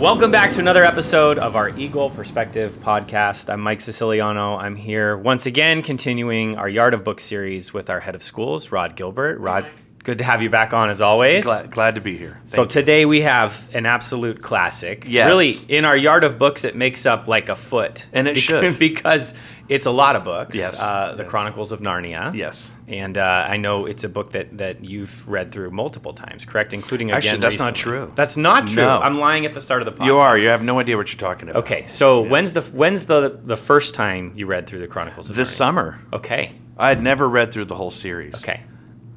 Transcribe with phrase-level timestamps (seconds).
[0.00, 3.52] Welcome back to another episode of our Eagle Perspective podcast.
[3.52, 4.56] I'm Mike Siciliano.
[4.56, 8.72] I'm here once again continuing our Yard of Book series with our head of schools,
[8.72, 9.38] Rod Gilbert.
[9.40, 9.66] Rod,
[10.02, 11.44] good to have you back on as always.
[11.44, 12.40] Glad, glad to be here.
[12.44, 12.68] So you.
[12.68, 15.04] today we have an absolute classic.
[15.06, 15.26] Yes.
[15.28, 18.06] Really, in our yard of books, it makes up like a foot.
[18.12, 18.78] And it Bec- should.
[18.78, 19.34] because
[19.68, 20.56] it's a lot of books.
[20.56, 21.30] Yes, Uh, the yes.
[21.30, 22.34] Chronicles of Narnia.
[22.34, 22.72] Yes.
[22.88, 26.72] And uh, I know it's a book that, that you've read through multiple times, correct?
[26.74, 27.18] Including again.
[27.18, 28.10] Actually, that's not true.
[28.16, 28.82] That's not true.
[28.82, 29.00] No.
[29.00, 30.06] I'm lying at the start of the podcast.
[30.06, 30.36] you are.
[30.38, 31.60] You have no idea what you're talking about.
[31.64, 35.36] Okay, so when's the when's the the first time you read through the Chronicles of
[35.36, 35.56] This Narnia?
[35.56, 36.52] summer, Okay.
[36.76, 38.42] I had never read through the whole series.
[38.42, 38.62] Okay.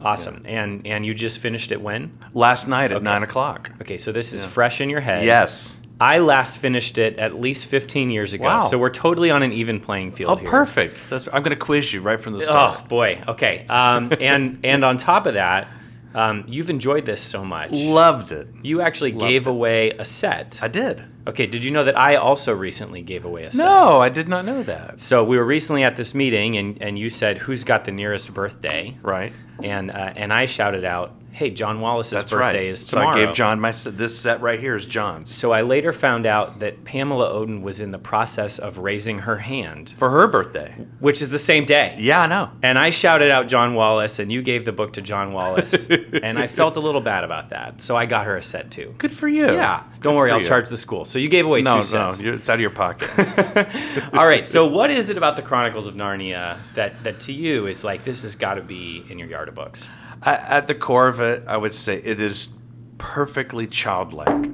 [0.04, 0.42] Awesome.
[0.46, 2.18] And and you just finished it when?
[2.34, 3.04] Last night at Okay.
[3.04, 3.72] nine o'clock.
[3.82, 5.26] Okay, so this is fresh in your head.
[5.26, 5.78] Yes.
[6.02, 8.44] I last finished it at least 15 years ago.
[8.46, 8.62] Wow.
[8.62, 10.50] So we're totally on an even playing field Oh, here.
[10.50, 11.10] perfect.
[11.10, 12.80] That's, I'm going to quiz you right from the start.
[12.84, 13.24] Oh boy.
[13.28, 13.66] Okay.
[13.70, 15.68] Um, and and on top of that,
[16.14, 17.72] um, you've enjoyed this so much.
[17.72, 18.48] Loved it.
[18.64, 19.50] you actually gave it.
[19.50, 20.60] away a set.
[20.62, 21.04] I did.
[21.26, 21.46] Okay.
[21.48, 23.64] Did you know that I also recently gave away a set?
[23.64, 25.00] No, I did not know that.
[25.00, 28.34] So we were recently at this meeting, and, and you said, "Who's got the nearest
[28.34, 29.32] birthday?" Right.
[29.62, 32.68] And uh, and I shouted out, "Hey, John Wallace's That's birthday right.
[32.68, 33.00] is so.
[33.02, 36.60] I gave John my this set right here is John's So I later found out
[36.60, 40.76] that Pamela Odin was in the process of raising her hand, for her birthday.
[41.00, 41.96] which is the same day.
[42.00, 42.50] Yeah, I know.
[42.62, 45.88] And I shouted out John Wallace, and you gave the book to John Wallace,
[46.24, 47.82] and I felt a little bad about that.
[47.82, 48.94] So I got her a set too.
[48.98, 49.46] Good for you.
[49.54, 50.44] Yeah, Good don't worry, I'll you.
[50.46, 51.06] charge the school.
[51.06, 52.22] So you gave away No, two sets.
[52.22, 53.10] you're- it's out of your pocket.
[54.14, 54.48] All right.
[54.48, 58.04] So what is it about the Chronicles of Narnia that that to you is like
[58.04, 59.90] this has got to be in your yard of books?
[60.26, 62.58] At the core of it, I would say it is
[62.98, 64.52] perfectly childlike,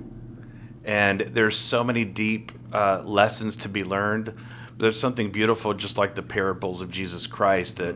[0.84, 4.34] and there's so many deep uh, lessons to be learned.
[4.78, 7.78] There's something beautiful, just like the parables of Jesus Christ.
[7.78, 7.95] That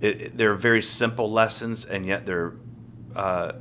[0.00, 2.54] it, it- they're very simple lessons, and yet they're
[3.14, 3.52] uh,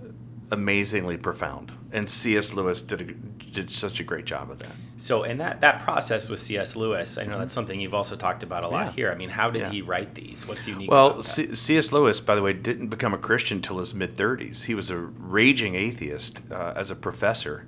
[0.52, 1.72] amazingly profound.
[1.92, 2.54] And C.S.
[2.54, 4.72] Lewis did a, did such a great job of that.
[4.98, 6.76] So, and that that process with C.S.
[6.76, 8.92] Lewis, I know that's something you've also talked about a lot Yeah.
[8.92, 9.12] here.
[9.12, 9.70] I mean, how did Yeah.
[9.72, 10.48] he write these?
[10.48, 10.92] What's unique?
[10.92, 11.22] Well?
[11.24, 11.92] C- C.S.
[11.92, 14.64] Lewis, by the way, didn't become a Christian till his mid 30s.
[14.66, 17.66] He was a raging atheist uh, as a professor,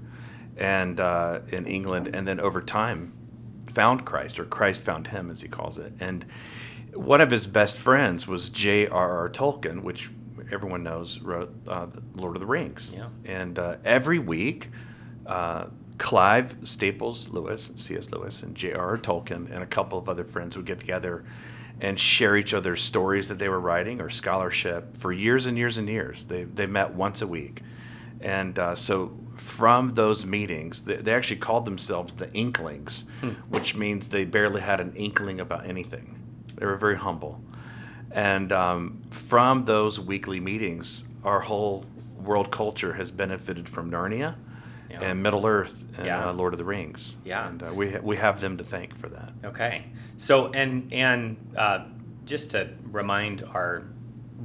[0.58, 3.14] and uh, in England, and then over time,
[3.68, 5.94] found Christ, or Christ found him, as he calls it.
[6.00, 6.26] And
[6.94, 9.30] one of his best friends was J.R.R.
[9.30, 10.12] Tolkien, which
[10.52, 12.94] everyone knows wrote uh, Lord of the Rings.
[12.96, 13.08] Yeah.
[13.26, 14.70] And uh, every week,
[15.26, 15.66] uh,
[15.98, 18.12] Clive Staples Lewis, C.S.
[18.12, 18.98] Lewis, and J.R.R.
[18.98, 21.24] Tolkien, and a couple of other friends would get together
[21.80, 25.78] and share each other's stories that they were writing or scholarship for years and years
[25.78, 26.26] and years.
[26.26, 27.62] They, they met once a week.
[28.22, 33.06] And uh, so from those meetings, they, they actually called themselves the Inklings,
[33.50, 36.20] which means they barely had an inkling about anything.
[36.56, 37.42] They were very humble.
[38.14, 41.84] And um, from those weekly meetings, our whole
[42.18, 44.36] world culture has benefited from Narnia
[44.90, 45.02] Yeah.
[45.02, 46.30] and Middle Earth and Yeah.
[46.30, 47.18] uh, Lord of the Rings.
[47.26, 47.48] Yeah.
[47.50, 49.34] And uh, we, ha- we have them to thank for that.
[49.44, 49.86] Okay.
[50.18, 51.86] So and and uh,
[52.26, 53.84] just to remind our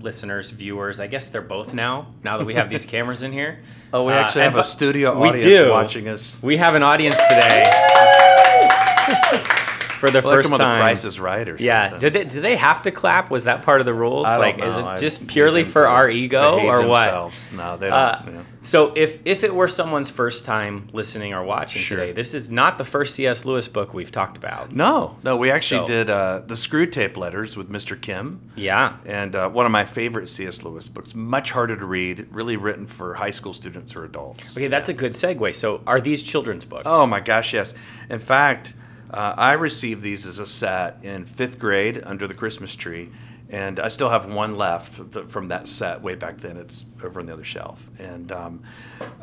[0.00, 2.14] listeners, viewers, I guess they're both now.
[2.24, 3.60] Now that we have these cameras in here.
[3.92, 5.70] Oh, we Uh, actually and have a bu- studio we audience do.
[5.70, 6.38] watching us.
[6.42, 7.70] We have an audience today.
[9.98, 10.58] For the Like first time.
[10.58, 11.90] the Price is Right or Yeah.
[11.90, 12.00] something.
[12.00, 13.30] Did they do they have to clap?
[13.30, 14.26] Was that part of the rules?
[14.26, 14.64] I like know.
[14.66, 17.32] is it just leave purely for our ego or what?
[17.54, 17.92] No, they don't.
[17.98, 18.40] Uh, know.
[18.60, 21.98] So if if it were someone's first time listening or watching Sure.
[21.98, 23.44] today, this is not the first C.S.
[23.44, 24.72] Lewis book we've talked about.
[24.74, 28.00] No, no, we actually So- did uh, the Screwtape Letters with Mr.
[28.00, 28.94] Kim, Yeah.
[29.06, 30.62] and uh, one of my favorite C.S.
[30.64, 31.14] Lewis books.
[31.14, 34.56] Much harder to read, really written for high school students or adults.
[34.56, 35.54] Okay, that's a good segue.
[35.54, 36.84] So are these children's books?
[36.86, 37.74] Oh my gosh, yes.
[38.10, 38.74] In fact,
[39.12, 43.10] uh, I received these as a set in fifth grade under the Christmas tree,
[43.50, 46.56] and I still have one left th- from that set way back then.
[46.58, 47.90] It's over on the other shelf.
[47.98, 48.62] And um,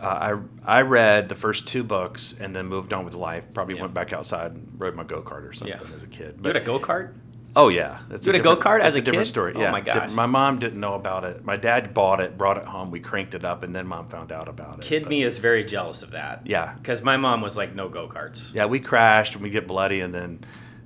[0.01, 3.53] uh, I I read the first two books and then moved on with life.
[3.53, 3.81] Probably Yeah.
[3.81, 5.95] went back outside and rode my go kart or something Yeah.
[5.95, 6.39] as a kid.
[6.41, 7.13] You had a go kart?
[7.57, 9.29] Oh yeah, that's You had a different- go-kart as that's a different kid?
[9.29, 9.53] story.
[9.55, 10.11] Oh, yeah, my gosh.
[10.11, 11.45] My mom didn't know about it.
[11.45, 12.91] My dad bought it, brought it home.
[12.91, 14.81] We cranked it up, and then mom found out about it.
[14.81, 16.41] Kid But- me is very jealous of that.
[16.45, 16.73] Yeah.
[16.73, 18.53] Because my mom was like, no go karts.
[18.53, 20.39] Yeah, we crashed and we get bloody, and then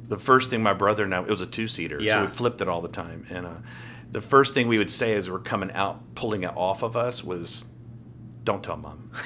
[0.07, 2.13] the first thing my brother and I, it was a two seater, Yeah.
[2.15, 3.25] so we flipped it all the time.
[3.31, 3.49] And uh,
[4.11, 7.23] the first thing we would say as we're coming out, pulling it off of us,
[7.23, 7.65] was,
[8.43, 9.11] "Don't tell mom."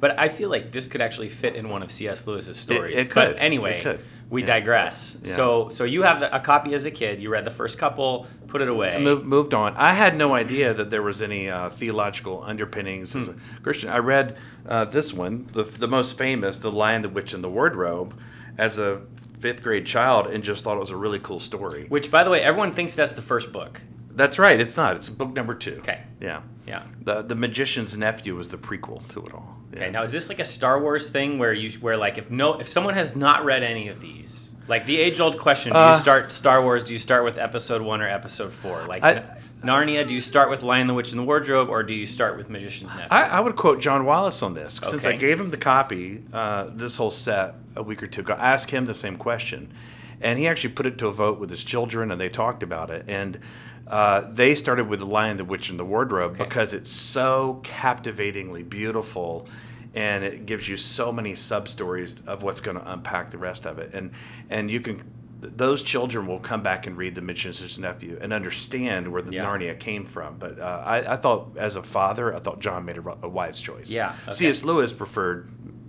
[0.00, 2.26] But I feel like this could actually fit in one of C.S.
[2.26, 2.96] Lewis's stories.
[2.96, 3.36] it But could.
[3.38, 4.00] anyway, It could.
[4.30, 4.46] we Yeah.
[4.46, 5.18] digress.
[5.22, 5.32] Yeah.
[5.32, 7.20] So, so you have a copy as a kid.
[7.20, 8.94] You read the first couple, put it away.
[8.94, 9.74] I moved, on.
[9.76, 13.38] I had no idea that there was any uh, theological underpinnings as a Hmm.
[13.64, 13.88] Christian.
[13.90, 14.36] I read
[14.68, 18.16] uh, this one, the, the most famous, "The Lion, the Witch, and the Wardrobe,"
[18.56, 19.02] as a
[19.40, 21.86] fifth grade child, and just thought it was a really cool story.
[21.88, 23.80] Which, by the way, everyone thinks that's the first book.
[24.18, 24.60] That's right.
[24.60, 24.96] It's not.
[24.96, 25.76] It's book number two.
[25.78, 26.02] Okay.
[26.20, 26.42] Yeah.
[26.66, 26.82] Yeah.
[27.02, 29.56] The the magician's nephew was the prequel to it all.
[29.72, 29.78] Yeah.
[29.78, 29.90] Okay.
[29.90, 32.68] Now, is this like a Star Wars thing where you where like if no if
[32.68, 35.98] someone has not read any of these, like the age old question, do Uh, you
[35.98, 36.82] start Star Wars?
[36.84, 38.84] Do you start with Episode One or Episode Four?
[38.86, 39.22] Like I-
[39.62, 42.36] Narnia, do you start with Lion, the Witch, and the Wardrobe, or do you start
[42.36, 43.08] with Magician's Nephew?
[43.10, 46.68] I, I would quote John Wallace on this since I gave him the copy, uh,
[46.72, 48.34] this whole set a week or two ago.
[48.34, 49.72] I asked him the same question,
[50.20, 52.90] and he actually put it to a vote with his children, and they talked about
[52.90, 53.04] it.
[53.08, 53.38] And
[53.86, 56.44] uh, they started with the Lion, the Witch, and the Wardrobe Okay.
[56.44, 59.46] because it's so captivatingly beautiful,
[59.94, 63.66] and it gives you so many sub stories of what's going to unpack the rest
[63.66, 63.90] of it.
[63.94, 64.10] And
[64.50, 65.02] and you can.
[65.40, 69.44] Those children will come back and read The Magician's Nephew and understand where the Yeah.
[69.44, 70.36] Narnia came from.
[70.36, 73.60] But uh, I, I thought, as a father, I thought John made a, a wise
[73.60, 73.88] choice.
[73.88, 74.32] Yeah, okay.
[74.32, 74.64] C.S.
[74.64, 75.48] Lewis preferred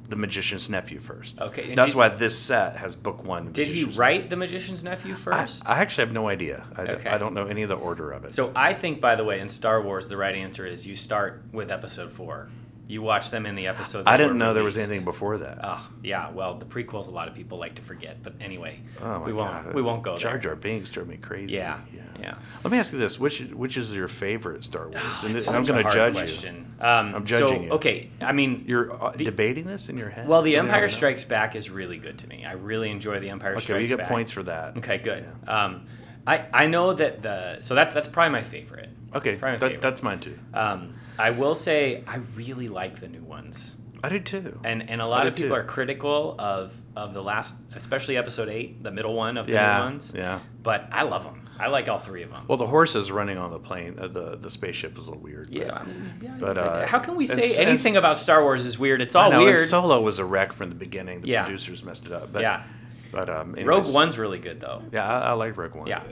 [0.10, 1.40] The Magician's Nephew first.
[1.40, 3.52] Okay, That's did- why this set has book one.
[3.52, 5.32] Did he Magician's write The Magician's Nephew Nephew.
[5.34, 5.70] I, first?
[5.70, 6.66] I actually have no idea.
[6.76, 7.10] I, Okay.
[7.10, 8.32] I don't know any of the order of it.
[8.32, 11.44] so I think, by the way, in Star Wars, the right answer is you start
[11.52, 12.50] with Episode Four.
[12.90, 14.08] You watch them in the episode.
[14.08, 15.60] I didn't know there was anything before that.
[15.62, 16.32] Oh, yeah.
[16.32, 19.66] Well, the prequels a lot of people like to forget, but anyway, oh we won't
[19.66, 19.74] God.
[19.76, 20.40] we won't go Jar.
[20.40, 21.56] Jar Binks drove me crazy.
[21.56, 21.82] Yeah,
[22.20, 22.34] yeah.
[22.64, 24.96] Let me ask you this: which which is your favorite Star Wars?
[25.24, 26.74] and It's this- I'm going to hard judge question.
[26.80, 27.70] Um, I'm judging so, you.
[27.74, 28.70] Okay, I mean, you.
[28.70, 30.28] You're uh, The- debating this in your head.
[30.28, 30.90] well, The I mean, I Empire.
[30.90, 32.44] Strikes Back is really good to me.
[32.44, 33.76] I really enjoy The Empire Strikes Back.
[33.76, 34.78] Okay, you get points for that.
[34.78, 35.28] Okay, good.
[35.48, 35.86] Um,
[36.28, 38.90] I I know that the so that's that's probably my favorite.
[39.16, 39.82] Okay, my that, favorite.
[39.82, 40.38] that's mine too.
[40.54, 43.76] Um, I will say I really like the new ones.
[44.04, 44.60] I did too.
[44.64, 45.56] And and a lot of people too.
[45.56, 49.78] are critical of of the last, especially episode eight, the middle one of the yeah,
[49.80, 50.14] new ones.
[50.16, 50.40] yeah.
[50.64, 51.48] But I love them.
[51.62, 52.46] I like all three of them.
[52.48, 55.50] Well, the horses running on the plane, uh, the the spaceship was a little weird.
[55.50, 58.42] yeah, but- I mean, yeah, but, uh, how can we say s- anything about Star
[58.44, 59.02] Wars is weird?
[59.02, 59.58] It's all I know, weird.
[59.68, 61.20] Solo was a wreck from the beginning.
[61.22, 61.44] The Yeah.
[61.44, 62.32] producers messed it up.
[62.32, 62.64] But, Yeah.
[63.12, 63.92] But um, Rogue.
[63.94, 64.84] One's really good though.
[64.92, 65.88] Yeah, I, I like Rogue One.
[65.88, 66.04] Yeah.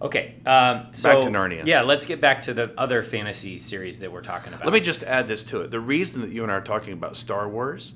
[0.00, 0.34] Okay.
[0.44, 1.66] Um, so to Narnia.
[1.66, 4.64] Yeah, let's get back to the other fantasy series that we're talking about.
[4.64, 5.70] Let me just add this to it.
[5.70, 7.94] The reason that you and I are talking about Star Wars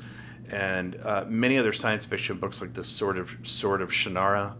[0.50, 4.54] and uh, many other science fiction books like the Sword of Sword of Shannara,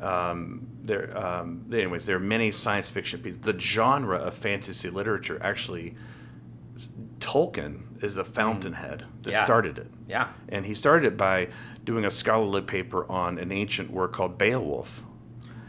[0.00, 1.16] um, there.
[1.16, 3.40] Um, anyways, there are many science fiction pieces.
[3.40, 5.94] The genre of fantasy literature actually,
[7.18, 9.32] Tolkien is the fountainhead that.
[9.32, 9.44] Yeah.
[9.44, 9.90] started it.
[10.08, 10.28] Yeah.
[10.48, 11.48] And he started it by
[11.84, 15.04] doing a scholarly paper on an ancient work called Beowulf.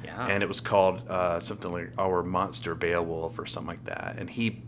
[0.04, 0.28] Yeah.
[0.28, 4.16] And it was called uh, something like Our Monster Beowulf or something like that.
[4.18, 4.62] And he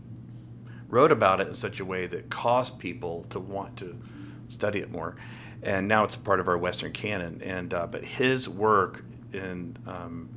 [0.88, 4.00] wrote about it in such a way that caused people to want to
[4.48, 5.16] study it more.
[5.62, 7.42] And now it's a part of our Western canon.
[7.42, 10.28] And uh, but his work in um,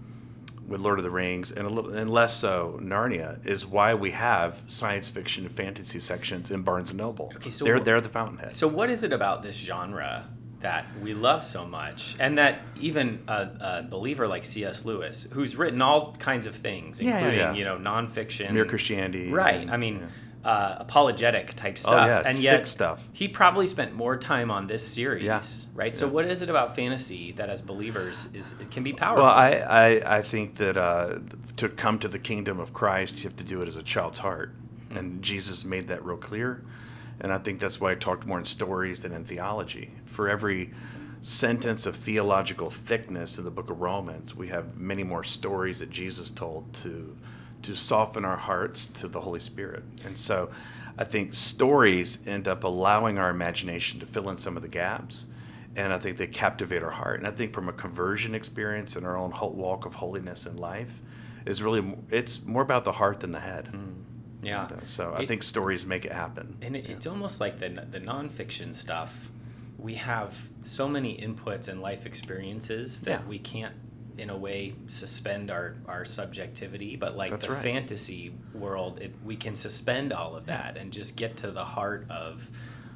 [0.69, 4.11] with Lord of the Rings and a little and less so Narnia is why we
[4.11, 7.31] have science fiction and fantasy sections in Barnes and Noble.
[7.35, 8.53] Okay, so they're they're the fountainhead.
[8.53, 10.29] So, what is it about this genre
[10.61, 14.83] that we love so much, and that even a, a believer like C.S.
[14.83, 17.53] Lewis, who's written all kinds of things, Yeah, yeah, including yeah.
[17.53, 19.61] you know nonfiction, Mere Christianity, right?
[19.61, 20.07] and- I mean, yeah.
[20.43, 23.09] Uh, apologetic type stuff, yeah, and yet stuff.
[23.11, 25.41] He probably spent more time on this series, Yeah.
[25.73, 25.93] right?
[25.93, 26.11] So, Yeah.
[26.13, 29.23] what is it about fantasy that, as believers, is it can be powerful?
[29.23, 31.19] Well, I, I, I think that uh,
[31.57, 34.19] to come to the kingdom of Christ, you have to do it as a child's
[34.19, 34.53] heart.
[34.91, 36.63] And Jesus made that real clear.
[37.21, 39.91] And I think that's why I talked more in stories than in theology.
[40.05, 40.71] For every
[41.21, 45.89] sentence of theological thickness in the book of Romans, we have many more stories that
[45.89, 47.17] Jesus told to,
[47.63, 49.83] to soften our hearts to the Holy Spirit.
[50.05, 50.49] And so
[50.97, 55.27] I think stories end up allowing our imagination to fill in some of the gaps
[55.75, 57.19] and I think they captivate our heart.
[57.19, 61.01] And I think from a conversion experience and our own walk of holiness in life,
[61.45, 63.67] is really it's more about the heart than the head.
[63.67, 64.01] Hmm.
[64.41, 64.67] yeah.
[64.83, 66.57] So I It- think stories make it happen.
[66.61, 69.31] And it, it's almost like the the nonfiction stuff.
[69.77, 73.27] We have so many inputs and life experiences that Yeah.
[73.27, 73.75] we can't,
[74.19, 76.95] in a way, suspend our, our subjectivity.
[76.95, 77.63] But like That's the right.
[77.63, 82.05] fantasy world, it, we can suspend all of that and just get to the heart
[82.09, 82.49] of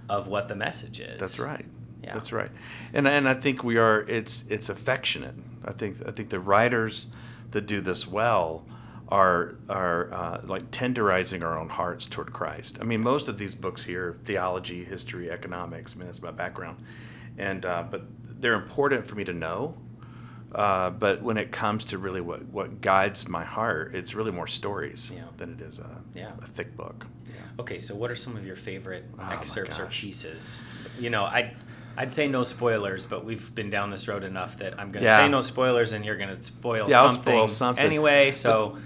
[0.10, 1.20] of what the message is.
[1.20, 1.66] That's right.
[2.04, 2.14] Yeah.
[2.14, 2.52] That's right.
[2.94, 5.36] And and I think we are it's it's affectionate.
[5.64, 7.10] I think I think the writers
[7.52, 8.66] that do this well
[9.08, 12.78] are are uh, like tenderizing our own hearts toward Christ.
[12.82, 15.96] I mean, most of these books here, theology, history, economics.
[15.96, 16.84] I mean, that's my background,
[17.38, 18.04] and uh, but
[18.42, 19.78] they're important for me to know.
[20.54, 24.48] Uh, but when it comes to really what, what guides my heart, it's really more
[24.48, 25.24] stories Yeah.
[25.38, 26.32] than it is a, Yeah.
[26.42, 27.08] a thick book.
[27.60, 30.64] Okay, so what are some of your favorite Oh excerpts or pieces?
[31.00, 31.54] You know, I.
[31.96, 35.10] I'd say no spoilers, but we've been down this road enough that I'm going to
[35.10, 35.18] Yeah.
[35.26, 37.86] say no spoilers, and you're going to spoil Yeah, something, spoil something.
[37.86, 38.32] anyway.
[38.32, 38.80] So,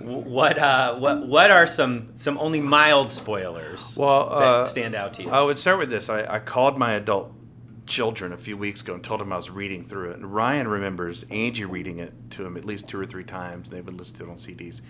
[0.00, 5.14] what uh, what what are some some only mild spoilers Well, that uh, stand out
[5.14, 5.30] to you?
[5.30, 6.08] I would start with this.
[6.08, 7.32] I, I called my adult
[7.88, 10.16] children a few weeks ago and told them I was reading through it.
[10.16, 13.68] And Ryan remembers Angie reading it to him at least two or three times.
[13.68, 14.82] And they would listen to it on CDs.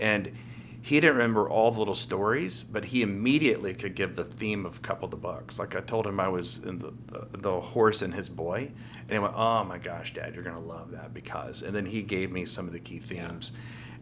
[0.00, 0.32] and
[0.80, 4.80] he didn't remember all the little stories, but he immediately could give the theme of
[4.80, 5.58] couple of the books.
[5.58, 9.10] Like I told him I was in the, the, the horse and his boy, and
[9.10, 12.30] he went, "Oh my gosh, Dad, you're gonna love that because." And then he gave
[12.30, 13.52] me some of the key themes,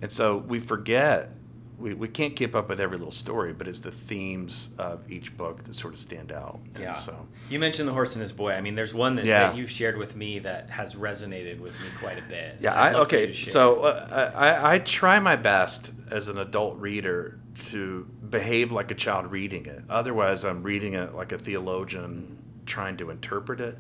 [0.03, 1.31] and so we forget.
[1.79, 5.37] We, we can't keep up with every little story, but it's the themes of each
[5.37, 6.61] book that sort of stand out.
[6.75, 6.93] And Yeah.
[6.93, 8.53] So You mentioned the horse and his boy.
[8.53, 9.49] I mean, there's one that, Yeah.
[9.49, 12.57] that you've shared with me that has resonated with me quite a bit.
[12.61, 13.33] Yeah, I, love for you okay.
[13.35, 18.95] So uh, I, I try my best as an adult reader to behave like a
[18.95, 19.83] child reading it.
[19.89, 23.79] Otherwise, I'm reading it like a theologian trying to interpret it.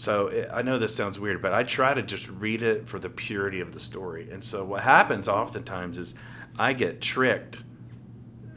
[0.00, 2.98] So it, I know this sounds weird, but I try to just read it for
[2.98, 4.30] the purity of the story.
[4.30, 6.14] And so what happens oftentimes is
[6.58, 7.64] I get tricked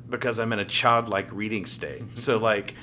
[0.10, 2.04] because I'm in a childlike reading state.
[2.18, 2.76] so like.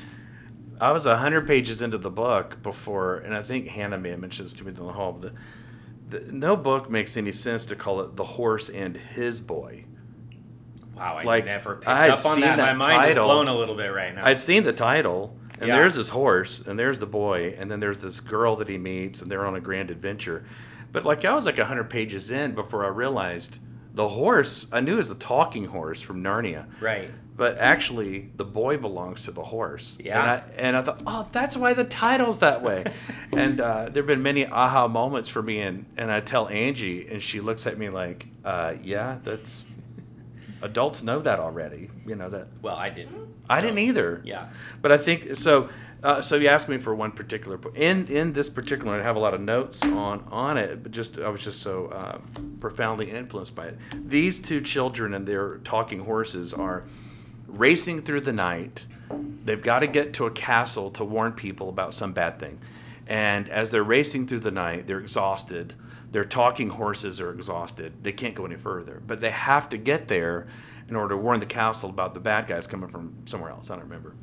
[0.83, 4.47] I was hundred pages into the book before, and I think Hannah may have mentioned
[4.47, 5.13] this to me in the hall.
[5.13, 5.35] The,
[6.09, 9.85] the, no book makes any sense to call it "The Horse and His Boy."
[10.97, 12.59] wow, I like, never picked I had up on that.
[12.59, 14.25] My that mind is blown a little bit right now.
[14.25, 15.77] I'd seen the title, and Yeah.
[15.77, 19.21] there's this horse, and there's the boy, and then there's this girl that he meets,
[19.23, 20.45] and they're on a grand adventure.
[20.93, 23.61] But like I was like hundred pages in before I realized
[23.95, 24.67] the horse.
[24.73, 26.67] I knew was the talking horse from Narnia.
[26.81, 27.11] right.
[27.37, 29.97] But actually, the boy belongs to the horse.
[29.99, 30.21] Yeah.
[30.21, 32.85] And I, and I thought, oh, that's why the title's that way.
[33.33, 35.63] and uh, there have been many aha moments for me.
[35.63, 39.65] And, and I tell Angie, and she looks at me like, uh, yeah, that's.
[40.63, 41.91] Adults know that already.
[42.07, 42.49] You know that.
[42.63, 43.35] Well, I didn't.
[43.49, 44.21] I So, didn't either.
[44.25, 44.49] Yeah.
[44.83, 45.69] But I think so.
[46.03, 48.99] Uh, so you asked me for one particular in in this particular.
[48.99, 51.87] I have a lot of notes on on it, but just I was just so
[51.89, 52.19] uh,
[52.61, 53.79] profoundly influenced by it.
[53.95, 56.85] These two children and their talking horses are
[57.47, 58.87] racing through the night.
[59.45, 62.61] They've got to get to a castle to warn people about some bad thing,
[63.07, 65.75] and as they're racing through the night, they're exhausted.
[66.11, 68.03] Their talking horses are exhausted.
[68.03, 70.49] They can't go any further, but they have to get there
[70.89, 73.71] in order to warn the castle about the bad guys coming from somewhere else.
[73.71, 74.15] I don't remember.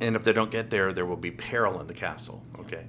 [0.00, 2.42] And if they don't get there, there will be peril in the castle.
[2.58, 2.84] Okay.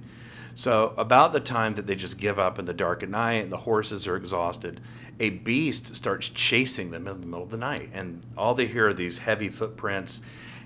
[0.56, 3.50] So, about the time that they just give up in the dark at night and
[3.50, 4.80] the horses are exhausted,
[5.18, 7.90] a beast starts chasing them in the middle of the night.
[7.92, 10.22] And all they hear are these heavy footprints.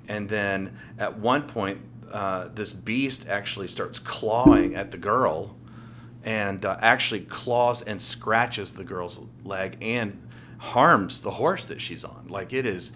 [0.06, 1.80] And then at one point,
[2.12, 5.56] uh, this beast actually starts clawing at the girl
[6.28, 10.20] and uh, actually claws and scratches the girl's leg and
[10.58, 12.26] harms the horse that she's on.
[12.28, 12.92] Like it is,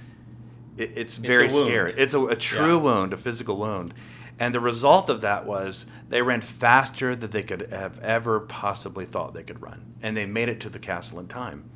[0.76, 1.66] it, it's very wound.
[1.66, 1.92] scary.
[1.96, 2.82] It's a, a true Yeah.
[2.82, 3.94] wound, a physical wound.
[4.38, 9.06] And the result of that was they ran faster than they could have ever possibly
[9.06, 9.94] thought they could run.
[10.02, 11.70] And they made it to the castle in time.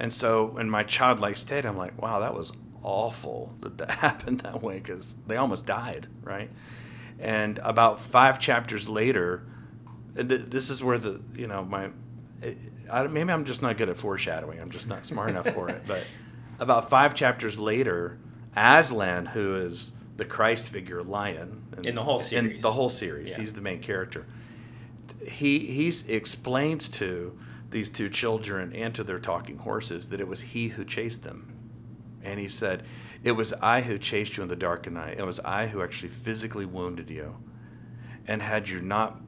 [0.00, 2.52] And so, in my childlike state, I'm like, wow, that was
[2.82, 6.50] awful that that happened that way because they almost died, right?
[7.20, 9.44] And about five chapters later,
[10.22, 11.90] th- this is where the, you know, my,
[12.42, 12.54] eh,
[12.90, 14.60] I, maybe I'm just not good at foreshadowing.
[14.60, 15.82] I'm just not smart enough for it.
[15.86, 16.04] But
[16.58, 18.18] about five chapters later,
[18.56, 22.62] Aslan, who is the Christ figure lion In the whole in series.
[22.62, 23.36] the whole series, Yeah.
[23.38, 24.26] he's the main character.
[25.26, 27.38] He he's explains to
[27.70, 31.54] these two children and to their talking horses that it was he who chased them,
[32.22, 32.82] and he said,
[33.22, 35.18] "It was I who chased you in the dark night.
[35.18, 37.36] It was I who actually physically wounded you,
[38.26, 39.20] and had you not."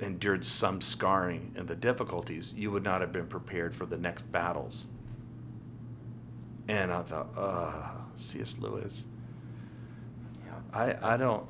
[0.00, 4.30] Endured some scarring and the difficulties, you would not have been prepared for the next
[4.32, 4.86] battles.
[6.68, 7.72] And I thought, uh,
[8.16, 8.58] C.S.
[8.58, 9.06] Lewis,
[10.44, 10.52] Yeah.
[10.72, 11.46] I, I don't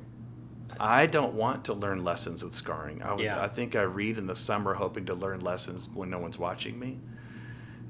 [0.79, 3.01] I don't want to learn lessons with scarring.
[3.03, 3.41] I, would, Yeah.
[3.41, 6.79] I think I read in the summer hoping to learn lessons when no one's watching
[6.79, 6.97] me.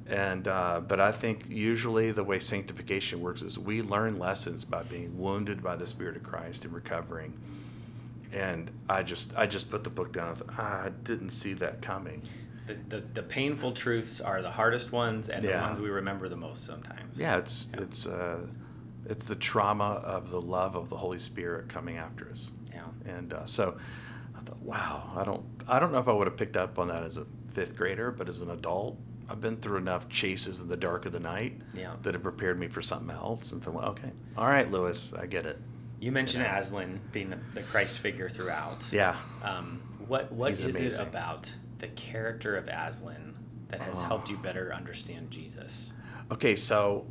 [0.07, 4.83] And uh, but I think usually the way sanctification works is we learn lessons by
[4.83, 7.39] being wounded by the Spirit of Christ and recovering.
[8.31, 10.31] And I just I just put the book down.
[10.31, 12.21] I thought, ah, I didn't see that coming.
[12.67, 16.37] The, the, the painful truths are the hardest ones and the ones we remember the
[16.37, 17.17] most sometimes.
[17.17, 17.81] Yeah, it's Yeah.
[17.83, 18.37] it's uh,
[19.09, 22.51] it's the trauma of the love of the Holy Spirit coming after us.
[22.73, 22.83] Yeah.
[23.05, 23.77] And uh, so
[24.37, 26.87] I thought, wow, I don't, I don't know if I would have picked up on
[26.89, 28.97] that as a fifth grader, but as an adult,
[29.27, 31.95] I've been through enough chases in the dark of the night Yeah.
[32.03, 33.51] that have prepared me for something else.
[33.51, 35.59] And thought, well, okay, all right, Lewis, I get it.
[36.01, 38.85] You mentioned Aslan being the, Christ figure throughout.
[38.91, 39.15] Yeah.
[39.43, 43.37] Um, what what He's is it about the character of Aslan
[43.69, 44.05] that has Oh.
[44.05, 45.93] helped you better understand Jesus?
[46.31, 47.05] Okay, so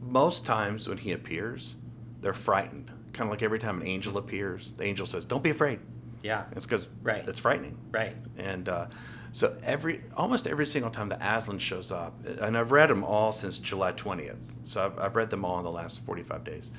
[0.00, 1.76] most times when he appears,
[2.20, 2.90] they're frightened.
[3.12, 5.78] Kind of like every time an angel appears, the angel says, "Don't be afraid."
[6.22, 6.44] Yeah.
[6.52, 7.26] It's because Right.
[7.28, 7.78] it's frightening.
[7.92, 8.16] Right.
[8.36, 8.86] And uh,
[9.30, 13.30] so every almost every single time the Aslan shows up, and I've read them all
[13.32, 14.38] since July 20th.
[14.64, 16.70] So I've, I've read them all in the last 45 days.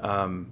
[0.00, 0.50] Um,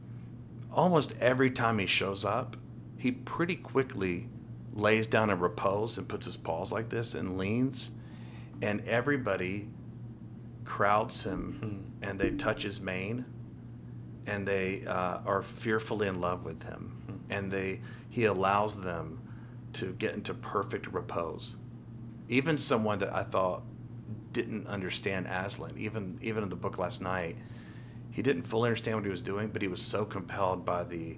[0.72, 2.56] almost every time he shows up,
[2.96, 4.28] he pretty quickly
[4.72, 7.90] lays down in repose and puts his paws like this and leans,
[8.62, 9.68] and everybody
[10.64, 13.24] crowds him and they touch his mane
[14.26, 17.22] and they uh, are fearfully in love with him.
[17.28, 19.20] And they he allows them
[19.74, 21.56] to get into perfect repose.
[22.28, 23.62] Even someone that i thought
[24.32, 27.36] didn't understand aslan even even in the book last night
[28.20, 31.16] he didn't fully understand what he was doing but he was so compelled by the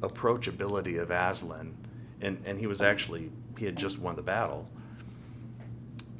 [0.00, 1.74] approachability of aslan
[2.20, 4.68] and and he was actually he had just won the battle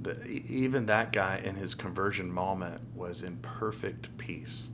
[0.05, 4.71] the, even that guy in his conversion moment was in perfect peace.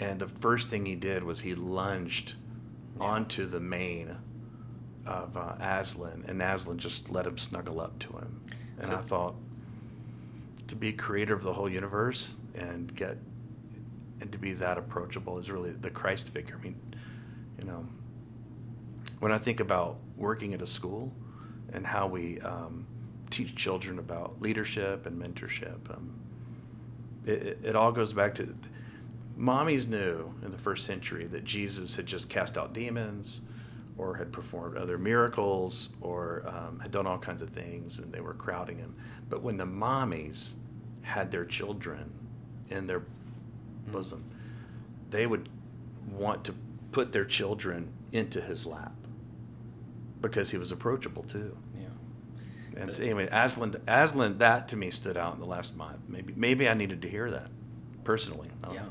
[0.00, 2.34] And the first thing he did was he lunged
[2.98, 4.16] onto the mane
[5.06, 8.40] of uh, Aslan, and Aslan just let him snuggle up to him.
[8.78, 9.34] And So- I thought,
[10.66, 13.18] to be creator of the whole universe and get
[14.20, 16.58] and to be that approachable is really the Christ figure.
[16.58, 16.76] I mean,
[17.58, 17.86] you know,
[19.18, 21.12] when I think about working at a school
[21.72, 22.86] and how we um,
[23.30, 26.20] teach children about leadership and mentorship, um,
[27.26, 28.54] it, it, all goes back to
[29.38, 33.40] mommies knew in the first century that Jesus had just cast out demons
[33.96, 38.20] or had performed other miracles or um, had done all kinds of things and they
[38.20, 38.94] were crowding him.
[39.28, 40.54] But when the mommies
[41.02, 42.12] had their children
[42.68, 43.04] in their
[43.90, 44.24] bosom,
[45.10, 45.48] they would
[46.10, 46.54] want to
[46.92, 48.94] put their children into his lap
[50.20, 51.56] because he was approachable too.
[51.74, 52.80] Yeah.
[52.80, 56.00] And so anyway, Aslan, Aslan, that to me stood out in the last month.
[56.08, 57.48] Maybe, maybe I needed to hear that
[58.04, 58.48] personally.
[58.64, 58.72] Yeah.
[58.72, 58.88] know.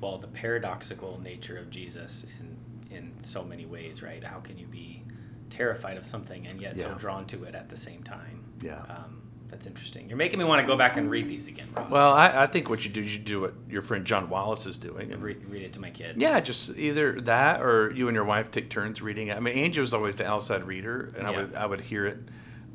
[0.00, 2.58] Well, the paradoxical nature of Jesus in
[2.90, 4.22] in so many ways, right?
[4.24, 5.02] How can you be
[5.50, 8.44] terrified of something and yet so drawn to it at the same time?
[8.62, 8.82] Yeah.
[8.88, 10.08] Um, that's interesting.
[10.08, 11.90] You're making me want to go back and read these again, Rob.
[11.90, 14.78] Well, I, I think what you do, you do what your friend John Wallace is
[14.78, 15.10] doing.
[15.12, 16.20] And read, read it to my kids.
[16.20, 19.36] yeah, just either that or you and your wife take turns reading it.
[19.36, 22.18] I mean, Angie was always the outside reader, and I would I would hear it,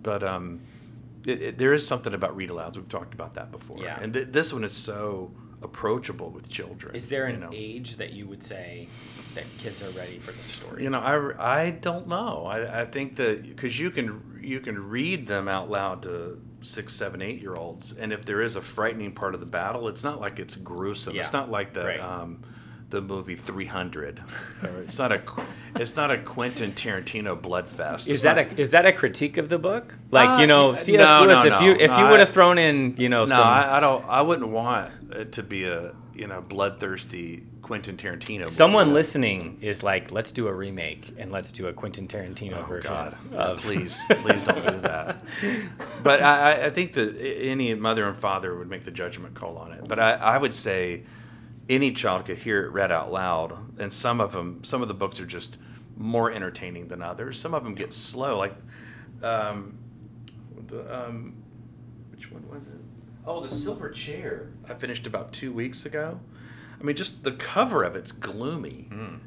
[0.02, 0.62] but um,
[1.26, 2.76] it, it, there is something about read alouds.
[2.76, 3.78] We've talked about that before.
[3.80, 4.00] Yeah.
[4.02, 6.96] And th- this one is so approachable with children.
[6.96, 7.50] Is there an you know?
[7.54, 8.88] age that you would say
[9.36, 10.84] that kids are ready for the story?
[10.84, 12.46] You know, I, I don't know.
[12.46, 16.94] I, I think that because you can you can read them out loud to six,
[16.94, 20.04] seven, eight year olds, and if there is a frightening part of the battle, it's
[20.04, 21.16] not like it's gruesome.
[21.18, 22.00] It's not like the Right.
[22.00, 22.42] um,
[22.90, 24.22] the movie Three Hundred.
[24.64, 25.22] it's not a
[25.76, 28.02] it's not a Quentin Tarantino bloodfest.
[28.02, 29.98] Is It's that not- a is that a critique of the book?
[30.12, 31.00] Like Uh, you know, C.S.
[31.00, 31.44] no, Lewis.
[31.44, 33.78] no, if you if No, you would have thrown in, you know, no, some I,
[33.78, 34.06] I don't.
[34.08, 38.40] I wouldn't want it to be a you know bloodthirsty Quentin Tarantino.
[38.42, 38.52] movie.
[38.52, 42.68] someone listening is like, let's do a remake and let's do a Quentin Tarantino Oh
[42.68, 43.18] version God!
[43.34, 45.24] of please, please don't do that.
[46.04, 49.58] But I, I- I think that any mother and father would make the judgment call
[49.58, 49.88] on it.
[49.88, 51.04] But I, I would say
[51.70, 54.94] any child could hear it read out loud, and some of them, some of the
[54.94, 55.58] books are just
[55.96, 57.40] more entertaining than others.
[57.40, 58.56] Some of them get slow, like
[59.22, 59.78] um,
[60.68, 61.34] the um,
[62.12, 62.74] which one was it?
[63.26, 64.50] Oh, the Silver Chair.
[64.68, 66.20] I finished about two weeks ago.
[66.84, 68.88] I mean, just the cover of it's gloomy.
[68.92, 69.22] And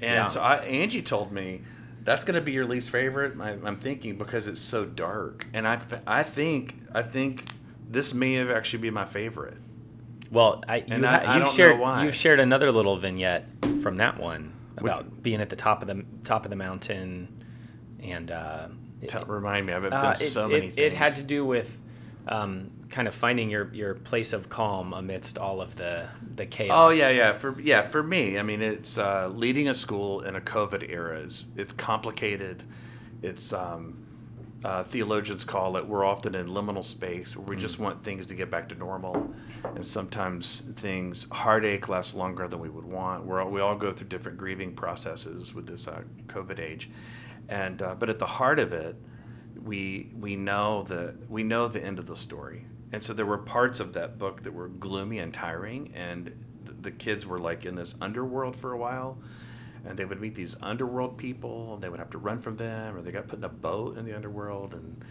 [0.00, 0.26] Yeah.
[0.26, 1.60] so I, Angie told me
[2.02, 3.38] that's going to be your least favorite.
[3.38, 7.44] I, I'm thinking because it's so dark, and I, I think I think
[7.88, 9.58] this may have actually be my favorite.
[10.30, 12.04] Well, I, you And ha- I- I you've don't know shared why.
[12.04, 13.44] you've shared another little vignette
[13.82, 17.44] from that one about being at the top of the top of the mountain,
[18.02, 18.68] and uh,
[19.02, 20.78] it- remind me, I've done uh, so it, many it, things.
[20.78, 21.78] it had to do with
[22.26, 26.76] um, kind of finding your, your place of calm amidst all of the the chaos.
[26.78, 27.32] Oh yeah, yeah.
[27.32, 31.18] For yeah, for me, I mean, it's uh, leading a school in a COVID era.
[31.18, 32.62] Is it's complicated.
[33.22, 34.06] It's um,
[34.64, 35.86] uh, theologians call it.
[35.86, 39.34] We're often in liminal space where we just want things to get back to normal,
[39.64, 43.24] and sometimes things heartache lasts longer than we would want.
[43.24, 46.90] We're all, we all go through different grieving processes with this uh, COVID age,
[47.48, 48.96] and uh, but at the heart of it,
[49.64, 53.38] we we know the we know the end of the story and so there were
[53.38, 56.26] parts of that book that were gloomy and tiring and
[56.64, 59.18] th- the kids were like in this underworld for a while
[59.84, 62.96] and they would meet these underworld people and they would have to run from them
[62.96, 65.04] or they got put in a boat in the underworld and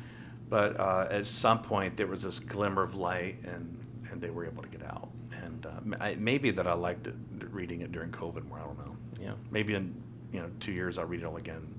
[0.50, 3.78] but uh, at some point there was this glimmer of light and
[4.12, 5.10] and they were able to get out.
[5.44, 7.16] And uh, I, maybe that i liked it,
[7.50, 8.96] reading it during covid more i don't know.
[9.20, 9.34] Yeah.
[9.50, 9.96] maybe in
[10.32, 11.76] you know two years i'll read it all again.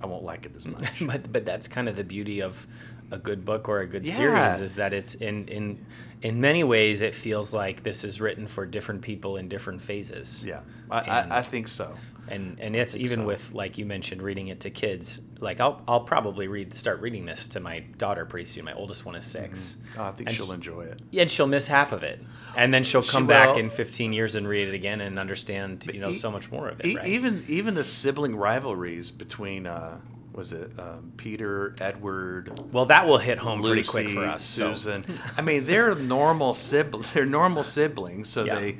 [0.00, 0.84] I won't like it as much.
[1.00, 2.66] But but that's kind of the beauty of
[3.10, 4.14] a good book or a good Yeah.
[4.14, 5.84] series is that it's in in
[6.22, 10.44] in many ways it feels like this is written for different people in different phases.
[10.44, 11.92] Yeah, I, And- I, I think so.
[12.28, 13.26] and and it's even so.
[13.26, 17.24] with like you mentioned reading it to kids like i'll i'll probably read start reading
[17.24, 20.36] this to my daughter pretty soon my oldest one is 6 Oh, I think And
[20.36, 20.98] she'll sh- enjoy it.
[21.12, 22.18] yeah, and she'll miss half of it
[22.56, 23.58] and then she'll She come back will.
[23.60, 26.68] in 15 years and read it again and understand you know e- so much more
[26.70, 27.06] of it E- right?
[27.06, 29.98] Even even the sibling rivalries between uh,
[30.36, 34.44] was it um, Peter, Edward, Well, that will hit home Lucy, pretty quick for us.
[34.44, 35.04] so- Susan.
[35.36, 37.06] I mean, they're normal sibling.
[37.14, 38.54] They're normal siblings, so Yeah.
[38.60, 38.78] they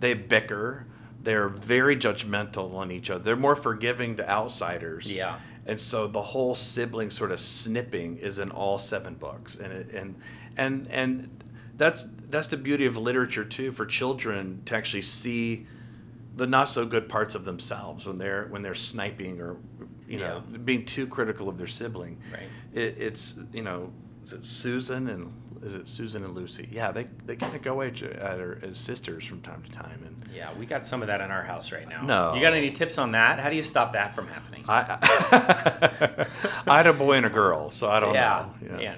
[0.00, 0.86] they bicker.
[1.22, 3.22] They're very judgmental on each other.
[3.24, 5.14] They're more forgiving to outsiders.
[5.16, 5.38] Yeah.
[5.64, 9.90] And so the whole sibling sort of snipping is in all seven books, and it,
[9.92, 10.16] and
[10.56, 11.42] and and
[11.76, 15.66] that's that's the beauty of literature too for children to actually see
[16.36, 19.56] the not so good parts of themselves when they're when they're sniping or
[20.06, 20.58] you know Yeah.
[20.58, 22.18] being too critical of their sibling.
[22.32, 22.42] Right.
[22.72, 23.92] It, it's you know
[24.42, 26.68] Susan and is it Susan and Lucy?
[26.70, 30.02] Yeah, they they kind of go at, at her as sisters from time to time,
[30.04, 32.02] and Yeah, we got some of that in our house right now.
[32.02, 32.34] No.
[32.34, 33.40] You got any tips on that?
[33.40, 34.64] How do you stop that from happening?
[34.68, 34.98] I
[36.66, 38.78] I had a boy and a girl, so I don't yeah, know.
[38.80, 38.96] yeah.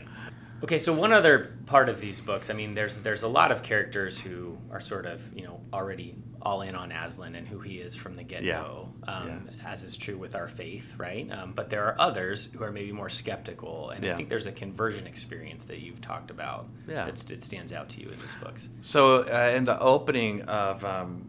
[0.63, 3.63] Okay, so one other part of these books, I mean, there's there's a lot of
[3.63, 7.79] characters who are sort of you know already all in on Aslan and who he
[7.79, 11.31] is from the get go, um, as is true with our faith, right?
[11.33, 14.53] Um, but there are others who are maybe more skeptical, and I think there's a
[14.53, 17.05] conversion experience that you've talked about Yeah.
[17.05, 18.69] that st- stands out to you in these books.
[18.83, 21.29] So uh, in the opening of um,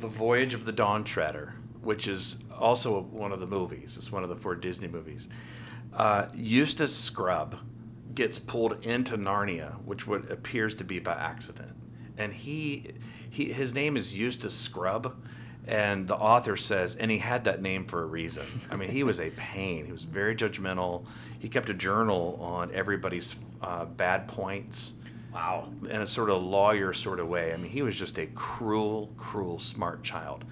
[0.00, 4.24] the Voyage of the Dawn Treader, which is also one of the movies, it's one
[4.24, 5.28] of the four Disney movies.
[5.92, 7.56] Uh, Eustace Scrubb
[8.14, 11.72] gets pulled into Narnia, which what appears to be by accident,
[12.16, 12.92] and he,
[13.28, 15.14] he his name is Eustace Scrubb.
[15.66, 18.44] And the author says, and he had that name for a reason.
[18.70, 19.86] I mean, he was a pain.
[19.86, 21.06] He was very judgmental.
[21.38, 24.92] He kept a journal on everybody's uh, bad points
[25.32, 25.70] Wow.
[25.88, 27.54] in a sort of lawyer sort of way.
[27.54, 30.44] I mean, he was just a cruel, cruel, smart child.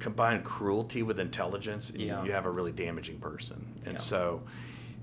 [0.00, 2.24] Combine cruelty with intelligence, Yeah.
[2.24, 3.64] you have a really damaging person.
[3.84, 4.00] And Yeah.
[4.00, 4.42] so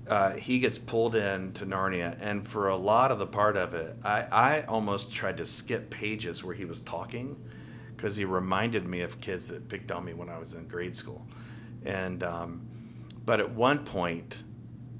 [0.08, 3.74] uh, he gets pulled in to Narnia, and for a lot of the part of
[3.74, 7.36] it, I, I almost tried to skip pages where he was talking
[7.96, 10.94] because he reminded me of kids that picked on me when I was in grade
[10.94, 11.26] school.
[11.84, 12.66] And um,
[13.24, 14.42] but at one point,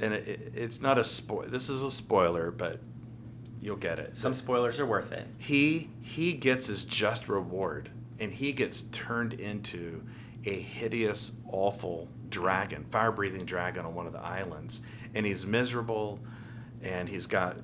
[0.00, 1.46] and it, it, it's not a spoil.
[1.48, 2.80] This is a spoiler, but
[3.60, 5.26] you'll get it Some spoilers are worth it.
[5.38, 7.90] he he gets his just reward
[8.20, 10.02] and he gets turned into
[10.44, 14.82] a hideous awful dragon fire breathing dragon on one of the islands
[15.16, 16.20] and he's miserable
[16.82, 17.56] and he's got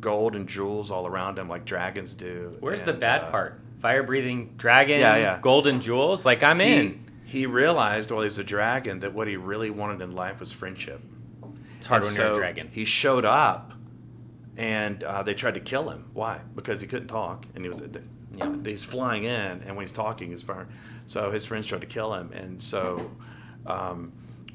[0.00, 3.60] gold and jewels all around him like dragons do Where's the bad uh, part?
[3.80, 5.38] Fire breathing dragon, Yeah, yeah.
[5.42, 6.24] golden jewels.
[6.24, 7.04] Like I'm he, in.
[7.24, 10.52] he realized while he was a dragon that what he really wanted in life was
[10.52, 11.00] friendship
[11.78, 12.70] It's hard And when you're a dragon.
[12.72, 13.72] He showed up,
[14.56, 16.10] and uh, they tried to kill him.
[16.12, 16.40] Why?
[16.54, 17.82] Because he couldn't talk, and he was
[18.36, 18.54] Yeah.
[18.64, 20.68] he's flying in, and when he's talking, he's firing.
[21.06, 23.10] So his friends tried to kill him, and so
[23.66, 24.12] um,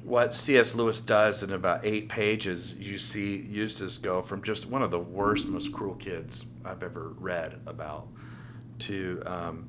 [0.08, 0.74] what C.S.
[0.74, 4.98] Lewis does in about eight pages, you see Eustace go from just one of the
[4.98, 8.08] worst, most cruel kids I've ever read about
[8.80, 9.68] to um,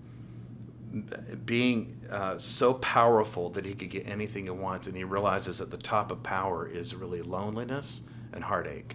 [1.44, 5.72] being uh, so powerful that he could get anything he wants, and he realizes at
[5.72, 8.94] the top of power is really loneliness and heartache.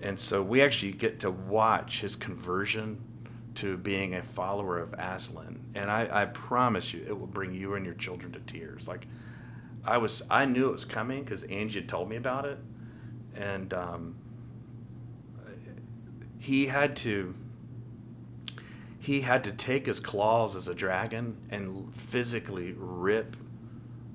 [0.00, 3.00] And so we actually get to watch his conversion
[3.54, 7.74] to being a follower of Aslan, and I, I promise you, it will bring you
[7.74, 8.88] and your children to tears.
[8.88, 9.06] Like
[9.86, 12.58] I was, I knew it was coming because Angie had told me about it,
[13.36, 14.16] and um,
[16.38, 17.34] he had to
[18.98, 23.36] he had to take his claws as a dragon and physically rip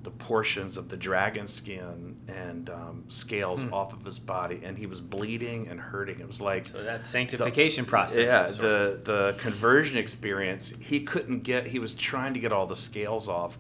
[0.01, 4.88] the portions of the dragon skin and um, scales off of his body, and he
[4.88, 6.19] was bleeding and hurting.
[6.19, 8.25] It was like So that sanctification process.
[8.25, 10.73] yeah, the the conversion experience.
[10.79, 11.67] He couldn't get.
[11.67, 13.60] He was trying to get all the scales off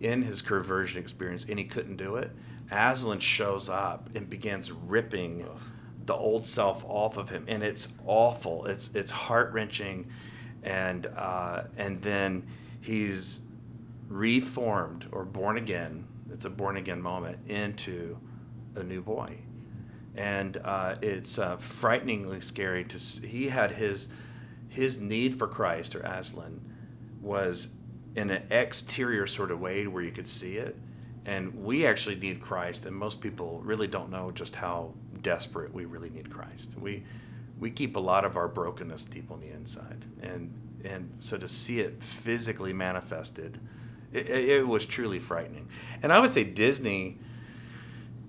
[0.00, 2.30] in his conversion experience, and he couldn't do it.
[2.70, 5.46] Aslan shows up and begins ripping
[6.04, 8.66] the old self off of him, and it's awful.
[8.66, 10.10] It's it's heart wrenching,
[10.62, 12.46] and uh, and then
[12.80, 13.40] he's
[14.08, 16.06] reformed or born again.
[16.32, 18.18] It's a born again moment into
[18.74, 19.38] a new boy
[20.18, 23.26] and uh, it's uh, frighteningly scary to see.
[23.26, 24.08] He had his
[24.68, 26.60] his need for Christ or Aslan
[27.22, 27.68] was
[28.14, 30.76] in an exterior sort of way where you could see it,
[31.24, 35.84] and we actually need Christ, and most people really don't know just how desperate we
[35.84, 36.74] really need Christ.
[36.78, 37.04] We
[37.58, 40.52] we keep a lot of our brokenness deep on the inside, and
[40.84, 43.58] and so to see it physically manifested,
[44.12, 45.68] it, it was truly frightening.
[46.02, 47.18] And I would say Disney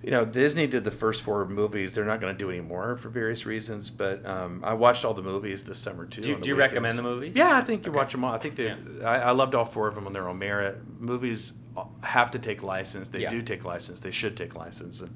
[0.01, 1.93] you know, Disney did the first four movies.
[1.93, 3.89] They're not going to do any more for various reasons.
[3.89, 6.21] But um, I watched all the movies this summer too.
[6.21, 7.35] Do you- do you recommend the movies?
[7.35, 7.97] Yeah, I think you Okay.
[7.99, 8.33] watch them all.
[8.33, 8.67] I think they.
[8.67, 8.77] Yeah.
[9.03, 10.77] I, I loved all four of them on their own merit.
[10.99, 11.53] Movies
[12.01, 13.09] have to take license.
[13.09, 13.29] They Yeah.
[13.29, 13.99] do take license.
[13.99, 15.15] They should take license, and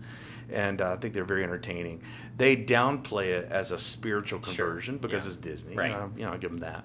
[0.51, 2.01] and uh, I think they're very entertaining.
[2.37, 4.65] They downplay it as a spiritual Sure.
[4.67, 5.29] conversion because Yeah.
[5.31, 5.75] it's Disney.
[5.75, 5.89] Right.
[5.91, 6.83] You know, you know, I'll give them that.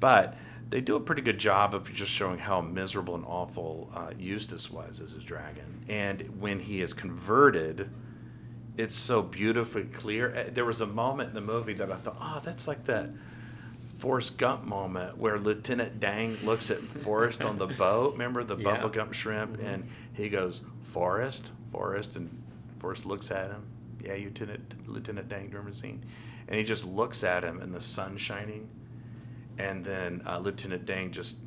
[0.00, 0.36] But
[0.70, 4.70] they do a pretty good job of just showing how miserable and awful uh, Eustace
[4.70, 5.84] was as his dragon.
[5.88, 7.90] And when he is converted,
[8.76, 10.34] it's so beautifully clear.
[10.34, 13.10] Uh, There was a moment in the movie that I thought, oh, that's like that
[13.98, 18.12] Forrest Gump moment where Lieutenant Dan looks at Forrest on the boat.
[18.12, 18.78] Remember the Yeah.
[18.82, 19.56] bubblegum shrimp?
[19.58, 19.66] Mm-hmm.
[19.66, 22.16] And he goes, Forrest, Forrest.
[22.16, 22.42] And
[22.80, 23.62] Forrest looks at him.
[24.02, 26.04] Yeah, Lieutenant, Lieutenant Dan, do remember the scene?
[26.48, 28.68] And he just looks at him and the sun shining.
[29.58, 31.38] And then uh, Lieutenant Dan just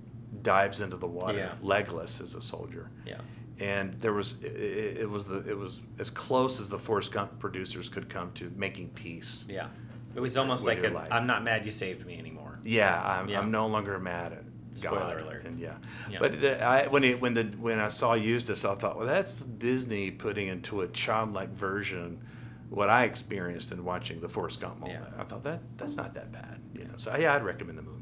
[0.41, 1.53] dives into the water, Yeah.
[1.61, 3.19] legless as a soldier Yeah.
[3.59, 7.39] and there was it, it was the it was as close as the Forrest Gump
[7.39, 9.45] producers could come to making peace.
[9.49, 9.67] Yeah.
[10.15, 11.07] It was almost like a.
[11.11, 12.59] I'm not mad you saved me anymore.
[12.63, 13.39] Yeah, I'm, Yeah.
[13.39, 14.43] I'm no longer mad at
[14.73, 15.21] Spoiler God.
[15.21, 15.45] alert.
[15.45, 15.77] And yeah,
[16.09, 16.19] Yeah.
[16.19, 20.11] but I, when it when the when I saw Eustace, I thought, well, that's Disney
[20.11, 22.21] putting into a childlike version
[22.69, 25.05] what I experienced in watching the Forrest Gump moment.
[25.15, 25.21] Yeah.
[25.21, 26.93] I thought that that's not that bad, you know.
[26.97, 27.96] So yeah, I'd recommend the movies.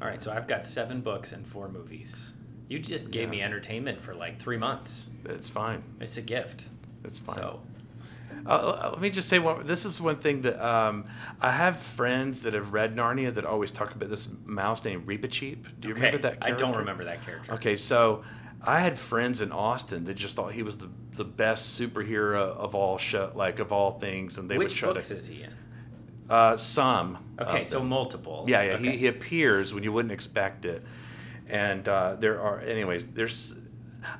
[0.00, 0.22] All right.
[0.22, 2.32] So I've got seven books and four movies.
[2.68, 3.30] You just gave Yeah.
[3.30, 5.10] me entertainment for like three months.
[5.24, 5.82] It's fine.
[6.00, 6.66] It's a gift.
[7.04, 7.36] It's fine.
[7.36, 7.60] So,
[8.44, 9.66] Uh, let me just say one.
[9.66, 11.04] This is one thing that um,
[11.40, 15.80] I have friends that have read Narnia that always talk about this mouse named Reepicheep.
[15.80, 16.02] Do you okay.
[16.02, 16.40] remember that?
[16.40, 16.46] Character?
[16.46, 17.54] I don't remember that character.
[17.54, 18.22] Okay, so
[18.62, 22.74] I had friends in Austin that just thought he was the, the best superhero of
[22.74, 25.42] all show, like of all things, and they Which would try books to is he
[25.42, 25.52] in?
[26.30, 27.18] Uh, some.
[27.40, 27.88] Okay, of so them.
[27.88, 28.44] multiple.
[28.48, 28.92] yeah, yeah, Okay.
[28.92, 30.82] he, he appears when you wouldn't expect it,
[31.48, 33.08] and uh, there are anyways.
[33.08, 33.58] There's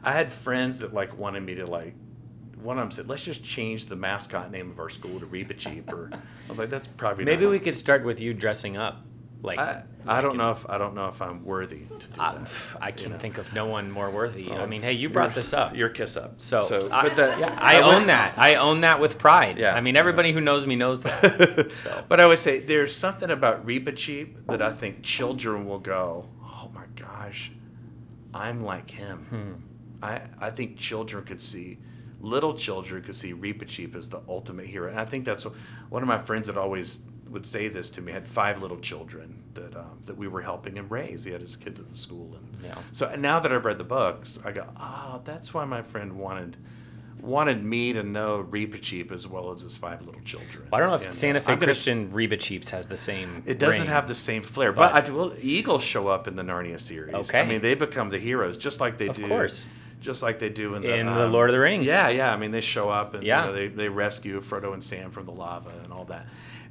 [0.02, 1.94] I had friends that like wanted me to like.
[2.62, 5.92] One of them said, "Let's just change the mascot name of our school to Reepicheep."
[5.92, 9.02] Or I was like, "That's probably Maybe not we could start with you dressing up.
[9.46, 12.22] Like, I, I don't know if I don't know if I'm worthy to do uh,
[12.22, 12.76] I, that.
[12.80, 13.18] I can know.
[13.18, 14.50] think of no one more worthy.
[14.50, 15.76] I Oh, mean, hey, you brought Your- this up.
[15.76, 16.40] Your kiss up.
[16.42, 18.34] So, so I, but that, yeah, I, would- own that.
[18.36, 19.56] I own that with pride.
[19.58, 19.74] Yeah.
[19.74, 21.70] I mean, everybody who knows me knows that.
[21.72, 22.04] So.
[22.08, 26.28] But I would say there's something about Reba Reepicheep that I think children will go,
[26.42, 27.52] oh my gosh,
[28.34, 29.26] I'm like him.
[29.30, 30.04] Hmm.
[30.04, 31.78] I, I think children could see,
[32.20, 34.90] little children could see Reepicheep as the ultimate hero.
[34.90, 35.44] And I think that's
[35.88, 37.00] one of my friends that always
[37.30, 40.76] would say this to me had five little children that um, that we were helping
[40.76, 41.24] him raise.
[41.24, 42.78] He had his kids at the school, and Yeah.
[42.92, 46.56] so now that I've read the books, I go, oh, that's why my friend wanted
[47.20, 50.68] wanted me to know Reepicheep as well as his five little children.
[50.72, 53.42] I don't know if And, uh, Santa Fe gonna s- Christian Reepicheeps has the same.
[53.46, 53.90] it doesn't ring.
[53.90, 55.34] have the same flair, but, But- I will.
[55.40, 57.14] Eagles show up in the Narnia series.
[57.14, 57.40] Okay.
[57.40, 59.26] I mean they become the heroes just like they Of do.
[59.28, 59.66] course.
[59.98, 61.88] Just like they do in the, In the um, Lord of the Rings.
[61.88, 62.32] Yeah, yeah.
[62.32, 65.24] I mean they show up and you know, they they rescue Frodo and Sam from
[65.24, 66.26] the lava and all that.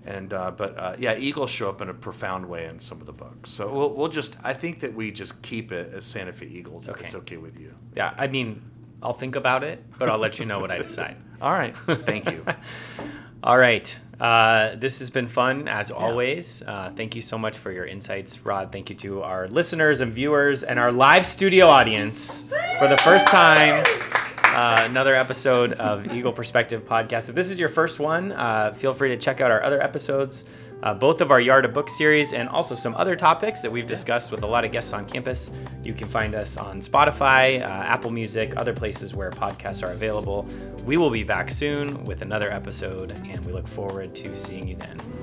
[0.05, 3.07] And uh, but uh, yeah, Eagles show up in a profound way in some of
[3.07, 3.49] the books.
[3.49, 6.87] So we'll, we'll just I think that we just keep it as Santa Fe Eagles
[6.87, 7.05] if Okay.
[7.05, 7.73] it's okay with you.
[7.97, 8.61] Yeah, I mean,
[9.01, 11.17] I'll think about it, but I'll let you know what I decide.
[11.41, 12.45] All right, thank you.
[13.43, 13.99] All right.
[14.19, 16.61] Uh, this has been fun as always.
[16.61, 18.71] Uh, thank you so much for your insights, Rod.
[18.71, 22.43] Thank you to our listeners and viewers and our live studio audience
[22.79, 23.83] for the first time.
[24.55, 27.27] Uh, another episode of Eagle Perspective podcast.
[27.27, 30.45] If this is your first one, uh, feel free to check out our other episodes,
[30.81, 33.85] uh, both of our Yard of Book series, and also some other topics that we've
[33.85, 35.51] discussed with a lot of guests on campus.
[35.83, 40.47] You can find us on Spotify, uh, Apple Music, other places where podcasts are available.
[40.85, 44.77] We will be back soon with another episode, and we look forward to seeing you
[44.77, 45.14] then.